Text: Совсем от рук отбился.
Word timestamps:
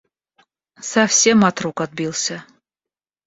Совсем 0.81 1.45
от 1.45 1.57
рук 1.61 1.81
отбился. 1.81 2.43